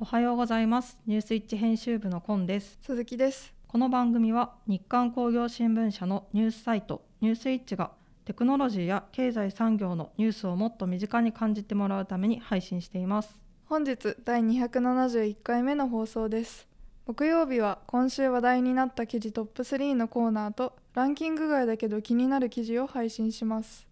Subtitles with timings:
[0.00, 0.96] おはようございます。
[1.08, 2.78] ニュースイッチ編集部のコンです。
[2.82, 3.52] 鈴木です。
[3.66, 7.90] この番組は日刊工業新聞社のニュースサイトニュースイッチが
[8.24, 13.40] テクノロジーや経済産業のニュースをもっと身近に感じてもらうために配信しています。
[13.66, 16.68] 本日第271回目の放送です。
[17.04, 23.88] 木曜日は今週話題になった記事トップ3のコーナーとランキング外だけど気になる記事を配信します。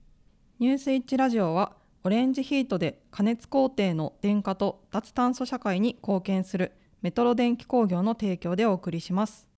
[0.61, 1.73] ニュースイッチラジオは
[2.07, 6.71] オレンジヒートで加熱工程の電化と脱炭素社会に貢献する
[7.03, 9.49] メトロ電気工業の提供でお送りします。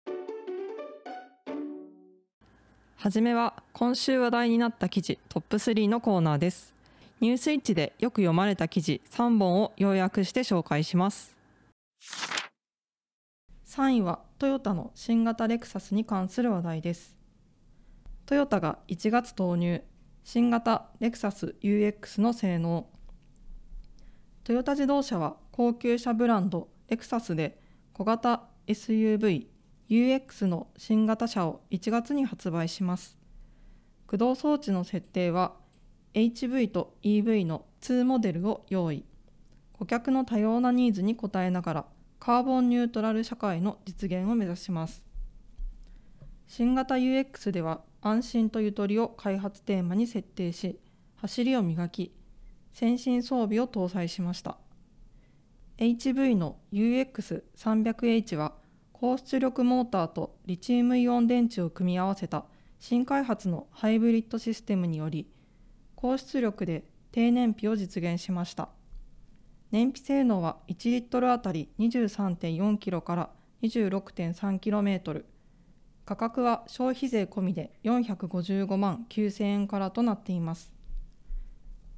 [2.96, 6.74] はじめは今週話題になった記事トップ3のコーナーです。
[7.20, 11.36] ニュースイッチでよく読まれた記事3本を要約して紹介します。
[13.66, 17.14] 3位はトヨタの新型レクサスに関する話題です。
[18.24, 19.83] トヨタが1月投入
[20.30, 22.91] 新型レクサス UX の性能。
[24.45, 27.58] トヨタ自動車は高級車ブランドレクサスで
[27.94, 29.47] 小型 SUV
[29.89, 33.17] UX の新型車を1月に発売します。
[34.06, 35.55] 駆動装置の設定は
[36.12, 39.06] HV と EV の2モデルを用意。
[39.72, 41.84] 顧客の多様なニーズに応えながら
[42.20, 45.02] カーボンニュートラル社会の実現を目指します。
[46.47, 50.78] 新型 UX では安心とゆとりを開発テーマに設定し
[51.16, 52.12] 走りを磨き
[52.72, 54.58] 先進装備を搭載しました。
[55.78, 58.55] HV の UX300H は
[58.92, 62.44] 高出力モーターとリチウムイオン電池を組み合わせた
[62.80, 65.28] 新開発のハイブリッドシステムにより
[65.94, 68.68] 高出力で低燃費を実現しました。
[69.70, 73.30] 燃費性能は1リットルあたり23.4キロから
[73.62, 75.24] 26.3km
[76.09, 80.73] 価格は消費税込みで455万9000円からとなっています。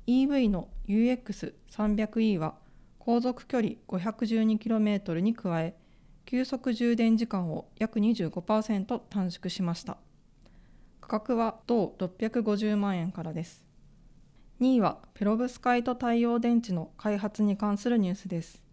[0.09, 2.57] EV の UX300E は
[2.99, 5.77] 航続距離 512km に加え
[6.25, 9.97] 急速充電時間を約25%短縮しました。
[11.01, 13.65] 価格は同650万円からです。
[14.61, 18.65] 2位はペロブスカイト太陽電池の開発に関するニュースです。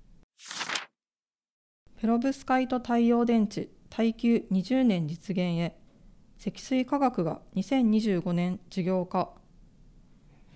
[2.02, 5.76] ペロブスカイト太陽電池耐久20年実現へ。
[6.38, 9.32] 積水化学が2025年事業化。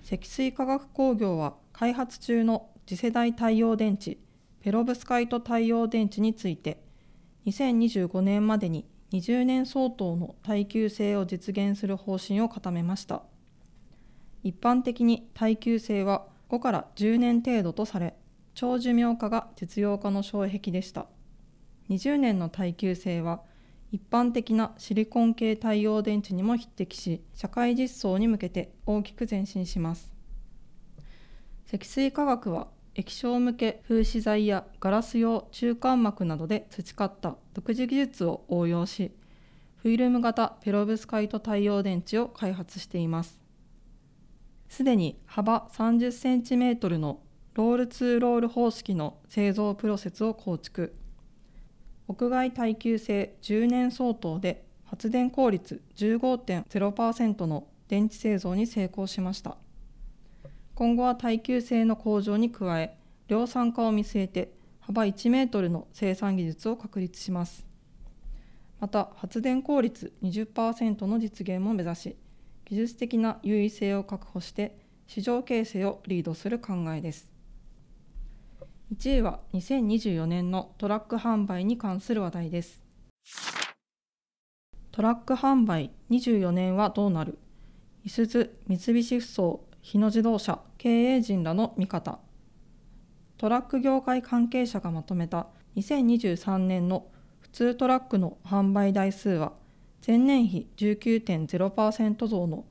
[0.03, 4.19] 積水化学工業は開発中の次世代太陽電池
[4.59, 6.83] ペロブスカイト太陽電池について
[7.47, 13.23] 2025年までに20年相当の耐久性を実現する方針を固めました。
[14.43, 18.13] 一般的に耐久性は5から10年程度とされ
[18.53, 21.07] 長寿命化が実用化の障壁でした。
[21.91, 23.41] 20年の耐久性は
[23.91, 30.13] 一般的なシリコン系太陽電池にも匹敵し社会実装に向けて大きく前進します。
[31.65, 39.11] 積水化学は液晶向け風刺材やガラス用中間膜などで培った独自技術を応用し
[39.77, 43.37] フィルム型ペロブスカイト太陽電池を開発しています。
[44.69, 47.19] すでに幅 30cm の
[47.53, 50.93] ロールツーロール方式の製造プロセスを構築。
[52.11, 59.55] 屋外耐久性10年相当で発電効率15.0%の電池製造に成功しました。
[60.75, 62.97] 今後は耐久性の向上に加え
[63.29, 64.51] 量産化を見据えて
[64.81, 67.65] 幅1メートルの生産技術を確立します。
[68.81, 72.15] また発電効率20%の実現も目指し
[72.65, 77.29] 技術的な優位性を確保して市場形成をリードする考えです。
[78.91, 82.83] 1位は2024年のトラック販売に関する話題です。
[84.91, 87.39] トラック販売24年はどうなる？
[88.03, 92.19] いすゞ三菱ふそう日野自動車経営陣らの見方
[93.37, 95.47] トラック業界関係者がまとめた
[95.77, 97.07] 2023年の
[97.39, 99.53] 普通トラックの販売台数は
[100.05, 102.65] 前年比19.0%増の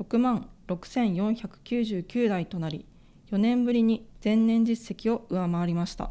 [0.00, 2.86] 6万6499台となり
[3.32, 6.10] 4年ぶりに前年実績を上回りました。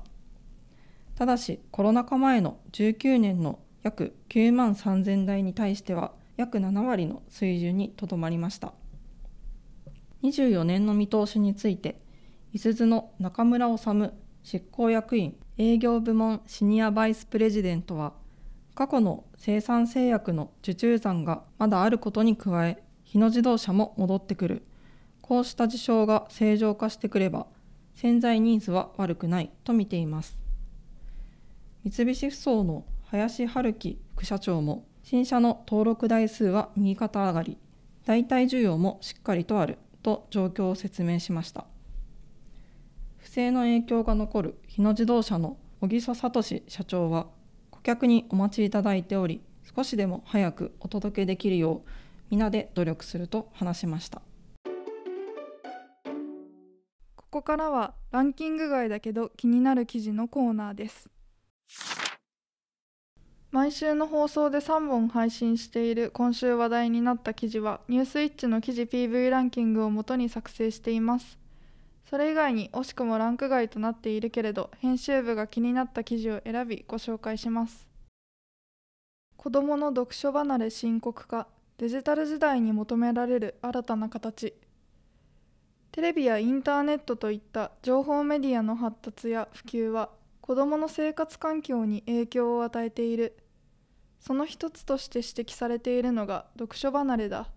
[1.15, 8.73] ただしコロナ禍前の19年の約9万3000台に対しては約7割の水準にとどまりました。
[10.23, 11.97] 24年の見通しについて
[12.53, 13.83] いすゞの中村治
[14.43, 18.13] 執行役員営業部門シニアバイスプレジデントは
[18.75, 24.63] 過去の生産制約の受注残がまだあることに加え日野自動車も戻ってくる。
[25.29, 27.45] こうした事象が正常化してくれば
[27.93, 30.39] 潜在ニーズは悪くないと見ています。
[31.83, 37.59] 三菱ふそうの林春樹副社長も新車の登録台数は右肩上がり
[38.07, 41.65] 代替需要もしっかりとあると状況を説明しました。
[43.19, 47.27] 不正の影響が残る日野自動車の小木曽聡社長は
[47.69, 49.43] 顧客にお待ちいただいており
[49.75, 51.89] 少しでも早くお届けできるよう
[52.31, 54.23] 皆で努力すると話しました。
[57.29, 61.09] こからはランキング外だけど気になる記事のコーナーです。
[63.51, 71.39] 毎週の放送で3本配信している今週話題になった記事はニュースイッチの記事 PV ランキングをもとに作成しています。
[72.09, 77.89] それ以外に惜しくもランク外となっているけれど編集部が気になった記事を選びご紹介します。
[79.37, 81.47] 子どもの読書離れ深刻化
[81.77, 84.53] デジタル時代に求められる新たな形。
[85.91, 90.09] テレビやインターネットといった情報メディアの発達や普及は
[90.41, 93.35] 子どもの生活環境に影響を与えている。
[94.19, 97.49] その一つとして指摘されているのが読書離れだ。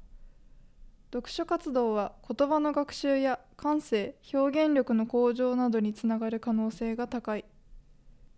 [1.12, 7.44] 読書活動は言葉の学習や感性表現力の向上などにつながる可能性が高い。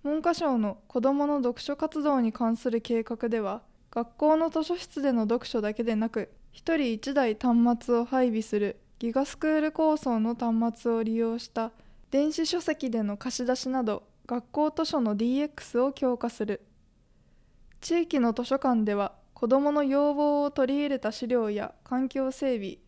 [0.02, 11.73] 文科省の子どもの読書活動に関する計画では学校の図書室での読書だけでなく1人1台端末を配備するギガスクール構想の端末を利用した
[12.11, 16.62] 電子書籍での貸し出しなど学校図書の DX を強化する。
[17.81, 22.79] 地域の図書館では子どもの要望を取り入れた資料や環境整備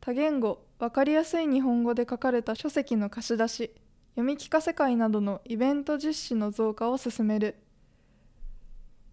[0.00, 3.70] 多言語分かりやすい日本語で書かれた書籍の貸し出し
[4.14, 7.56] 読み聞かせ会などのイベント実施の増加を進める。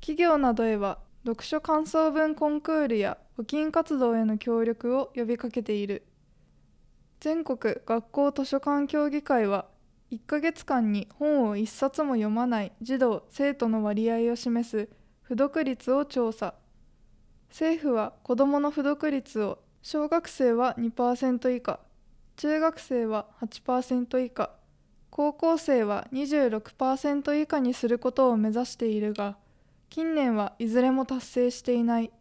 [0.02, 6.04] 企業などへは読書感想文コンクールや募金活動への協力を呼びかけている。
[7.19, 9.66] 全国学校図書館協議会は
[10.10, 14.88] 1ヶ月間に本を1冊も読まない児童生徒の割合を示す
[15.21, 16.56] 不読率を調査。
[17.50, 21.80] 政府は子どもの不読率を小学生は2%以下
[22.38, 24.51] 中学生は8%以下
[25.10, 29.36] 高校生は26%以下にすることを目指しているが
[29.89, 32.12] 近年はいずれも達成していない。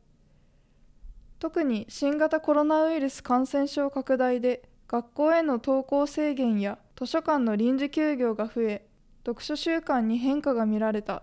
[1.39, 8.89] 特に新型コロナウイルス感染症拡大で学校への登校制限や図書館の臨時休業が増え
[9.25, 11.23] 読書習慣に変化が見られた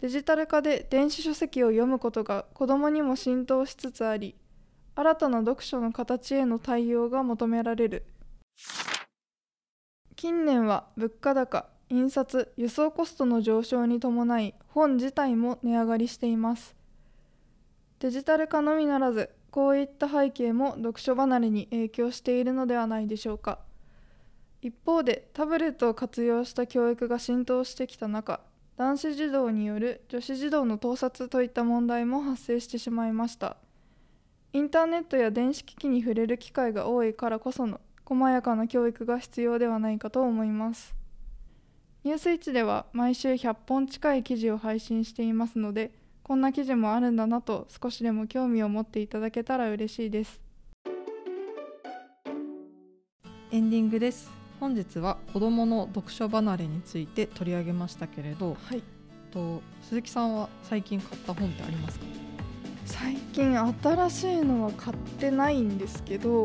[0.00, 4.34] デジタル化で電子書籍を読むことが子どもにも浸透しつつあり
[4.96, 8.04] 新たな読書の形への対応が求められる。
[10.16, 16.74] 近年は物価高印刷輸送コストの上昇に伴い本自体も値上がりしています
[18.00, 23.60] デジタル化のみならずこういった背景も読書離れに影響しているのではないでしょうか。
[24.60, 28.40] 一方でタブレットを活用した教育が浸透してきた中
[28.76, 33.56] 男子児童による女子児童の盗撮といった問題も発生してしまいました。
[34.52, 40.94] インターネットや電子機器に触れる機会が多いからこその細やかな教育が必要ではないかと思います。
[42.04, 45.90] ニュースイッチでは毎週100本近い記事を配信していますので
[46.28, 50.42] こんな記事もあるんだなと少しでも興味を持っていただけたら嬉しいです。
[53.50, 54.30] エンディングです。
[54.60, 58.82] 本日は子どもの読書離れについて取り上げましたけれど、はい、
[59.30, 62.04] と鈴木さんは最近買った本ってありますか？
[62.84, 66.42] 最近新しいのは買ってないんですけど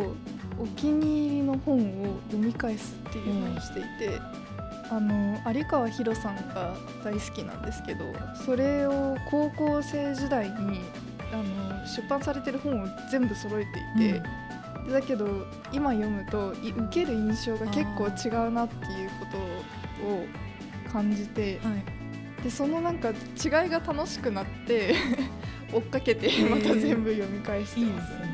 [0.57, 4.17] お気に入りの本を読み返すっていうのをしていて、
[4.95, 8.05] あの有川博さんが大好きなんですけど
[8.45, 10.81] それを高校生時代に
[11.31, 14.21] あの出版されてる本を全部揃えていて、
[14.85, 19.25] うん、だけど今読むと受ける印象が結構違うなっていうこ
[20.01, 20.25] とを
[20.91, 21.71] 感じて、は
[22.39, 23.15] い、でそのなんか違い
[23.69, 24.93] が楽しくなって
[25.73, 28.13] 追っかけてまた全部読み返してます。
[28.13, 28.33] えーいいすね。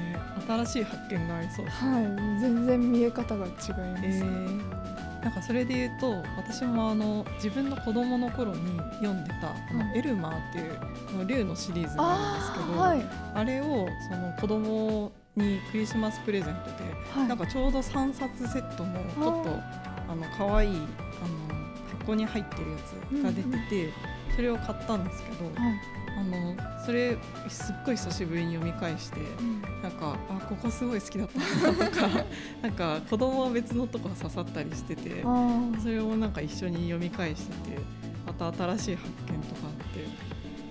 [0.50, 2.04] 新しい発見がありそうはい。
[2.42, 4.79] 全然見え方が違います、えー、
[5.22, 19.60] なんかそれで言うと私もあの自分の子供の頃に読んでた「あのエルマー」っていう竜のシリーズなんですけどあはい、あれをその子供にクリスマスプレゼントで、はい、なんかちょうど3冊セットのちょっと
[20.12, 20.88] あの可愛いあの
[22.00, 32.26] 箱に入ってるやつが出てて、うんうん、それを買ったんですけど、はいあのそれすっごい久しぶりに読み返して、うん、なんかあここすごい好きだったなとか
[32.62, 35.24] なんか子供は別のとこ刺さったりしてて
[35.82, 37.78] それをなんか一緒に読み返してて
[38.26, 40.06] また新しい発見とかあって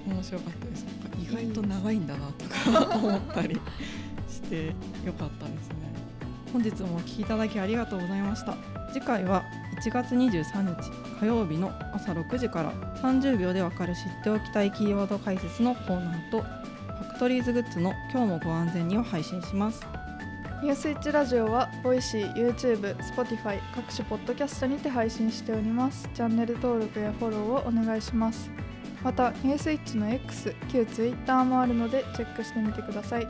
[0.07, 0.87] 面白かったです。
[1.21, 3.61] 意外と長いんだなとか 思ったり
[4.29, 4.67] して
[5.05, 5.77] よかったですね。
[6.53, 8.57] 本日もお聞きいただきありがとうございました。
[8.93, 9.45] 次回は
[9.79, 19.87] 1月23日火曜日の朝6時から30秒でわかる知っておきたいキーワード解説のコーナーとファクトリーズグッズの今日もご安全にを配信します
[20.61, 26.11] ニュースイッチラジオは、 Voicy、YouTube、Spotify 各種ポッドキャストにて配信しております。
[26.13, 28.51] チャンネル登録やフォローをお願いします。
[29.05, 33.29] また、ニュースイッチの X、旧 Twitter もあるのでチェックしてみてください。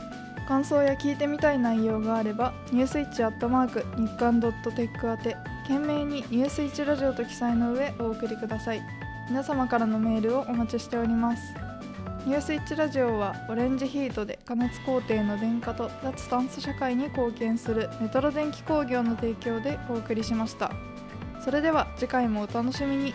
[0.49, 5.37] 感想や聞いてみたい内容があれば、ニュースイッチアットマーク日刊ドットテック宛て、
[5.69, 8.81] 懸命にニュース1ラジオと記載の上お送りください。
[9.29, 11.43] 皆様からのメールをお待ちしております。
[12.25, 20.71] ニュース1ラジオはオレンジヒートで加熱工程の電化と脱炭素社会に貢献するメトロ電気工業の提供でお送りしました
[21.43, 23.15] それでは次回もお楽しみに